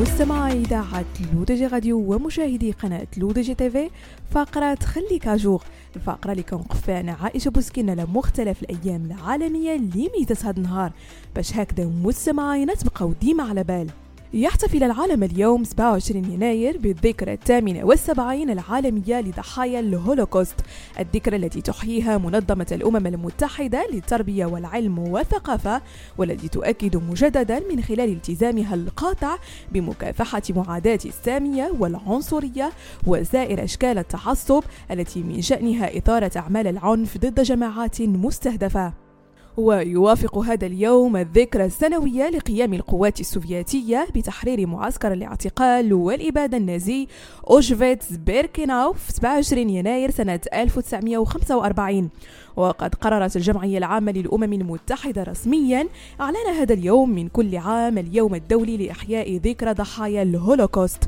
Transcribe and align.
مستمعي 0.00 0.52
إذاعة 0.52 1.04
L'ODJ 1.34 1.66
Radio 1.66 2.14
ومشاهدي 2.14 2.72
قناة 2.72 3.06
L'ODJ 3.16 3.54
TV 3.54 3.90
فقرة 4.30 4.74
خليك 4.74 5.28
à 5.28 5.35
jour 5.35 5.62
الفقرة 5.96 6.32
اللي 6.32 6.42
كنوقف 6.42 6.80
فيها 6.80 7.00
أنا 7.00 7.12
عائشة 7.12 7.48
بوسكين 7.48 7.90
على 7.90 8.04
مختلف 8.04 8.62
الأيام 8.62 9.04
العالمية 9.04 9.76
اللي 9.76 10.10
ميزت 10.18 10.44
هاد 10.44 10.56
النهار. 10.56 10.92
باش 11.34 11.56
هكذا 11.56 11.86
مستمعينا 11.86 12.74
تبقاو 12.74 13.12
ديما 13.12 13.44
على 13.44 13.64
بال. 13.64 13.90
يحتفل 14.34 14.82
العالم 14.84 15.22
اليوم 15.22 15.64
27 15.64 16.24
يناير 16.24 16.78
بالذكرى 16.78 17.32
الثامنة 17.32 17.84
والسبعين 17.84 18.50
العالمية 18.50 19.20
لضحايا 19.20 19.80
الهولوكوست. 19.80 20.54
الذكرى 21.00 21.36
التي 21.36 21.60
تحييها 21.60 22.18
منظمة 22.18 22.66
الأمم 22.72 23.06
المتحدة 23.06 23.86
للتربية 23.92 24.46
والعلم 24.46 24.98
والثقافة 24.98 25.82
والتي 26.18 26.48
تؤكد 26.48 26.96
مجددا 26.96 27.62
من 27.70 27.82
خلال 27.82 28.12
التزامها 28.12 28.74
القاطع 28.74 29.36
بمكافحة 29.72 30.42
معاداة 30.50 30.98
السامية 31.04 31.74
والعنصرية 31.78 32.72
وسائر 33.06 33.64
أشكال 33.64 33.98
التعصب 33.98 34.62
التي 34.90 35.22
من 35.22 35.42
شأنها 35.42 35.98
إثارة 35.98 36.32
أعمال 36.36 36.66
العنف 36.66 37.18
ضد 37.18 37.42
جماعات 37.42 38.02
مستهدفة. 38.02 39.03
ويوافق 39.56 40.38
هذا 40.38 40.66
اليوم 40.66 41.16
الذكرى 41.16 41.64
السنوية 41.64 42.30
لقيام 42.30 42.74
القوات 42.74 43.20
السوفيتية 43.20 44.06
بتحرير 44.14 44.66
معسكر 44.66 45.12
الاعتقال 45.12 45.92
والإبادة 45.92 46.56
النازي 46.56 47.08
أوشفيتس 47.50 48.12
بيركيناو 48.12 48.92
في 48.92 49.12
27 49.12 49.70
يناير 49.70 50.10
سنة 50.10 50.40
1945 50.54 52.10
وقد 52.56 52.94
قررت 52.94 53.36
الجمعية 53.36 53.78
العامة 53.78 54.12
للأمم 54.12 54.52
المتحدة 54.52 55.22
رسميا 55.22 55.88
إعلان 56.20 56.46
هذا 56.58 56.74
اليوم 56.74 57.10
من 57.10 57.28
كل 57.28 57.56
عام 57.56 57.98
اليوم 57.98 58.34
الدولي 58.34 58.76
لإحياء 58.76 59.36
ذكرى 59.36 59.72
ضحايا 59.72 60.22
الهولوكوست. 60.22 61.04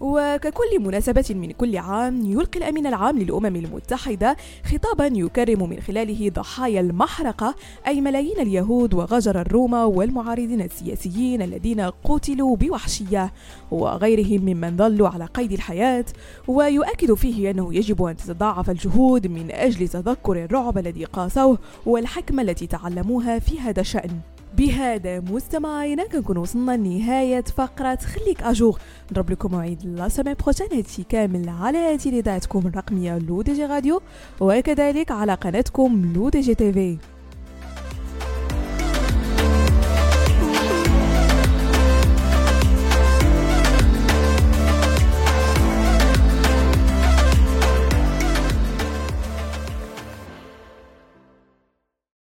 وككل 0.00 0.80
مناسبة 0.80 1.24
من 1.30 1.50
كل 1.50 1.76
عام 1.76 2.20
يلقي 2.26 2.58
الأمين 2.58 2.86
العام 2.86 3.18
للأمم 3.18 3.56
المتحدة 3.56 4.36
خطابا 4.64 5.06
يكرم 5.06 5.68
من 5.68 5.80
خلاله 5.80 6.30
ضحايا 6.30 6.80
المحرقة 6.80 7.54
أي 7.86 8.00
ملايين 8.00 8.40
اليهود 8.40 8.94
وغجر 8.94 9.40
الروما 9.40 9.84
والمعارضين 9.84 10.60
السياسيين 10.60 11.42
الذين 11.42 11.80
قتلوا 11.80 12.56
بوحشية 12.56 13.32
وغيرهم 13.70 14.40
ممن 14.40 14.76
ظلوا 14.76 15.08
على 15.08 15.24
قيد 15.24 15.52
الحياة. 15.52 16.04
ويؤكد 16.48 17.14
فيه 17.14 17.50
أنه 17.50 17.74
يجب 17.74 18.02
أن 18.04 18.16
تتضاعف 18.16 18.70
الجهود 18.70 19.26
من 19.26 19.50
أجل 19.50 19.88
تذكر 19.88 20.44
الرعب 20.44 20.78
الذي 20.78 21.04
قاسوه 21.04 21.58
والحكمة 21.86 22.42
التي 22.42 22.66
تعلموها 22.66 23.38
في 23.38 23.60
هذا 23.60 23.80
الشأن. 23.80 24.20
بهذا 24.56 25.20
مستمعينا 25.20 26.06
كنكون 26.06 26.36
وصلنا 26.36 26.76
لنهاية 26.76 27.40
فقرة 27.40 27.96
خليك 27.96 28.42
à 28.42 28.49
jour 28.49 28.78
نضرب 29.10 29.30
لكم 29.30 29.50
موعد 29.50 29.84
la 29.84 30.08
semaine 30.08 30.34
prochaine 30.34 30.68
هادشي 30.72 31.02
كامل 31.02 31.48
على 31.48 31.78
هذه 31.78 32.18
اذاعتكم 32.18 32.66
الرقمية 32.66 33.18
L'ODJ 33.18 33.64
Radio 33.66 34.00
وكذلك 34.40 35.10
على 35.10 35.34
قناتكم 35.34 36.12
L'ODJ 36.14 36.54
TV 36.54 36.98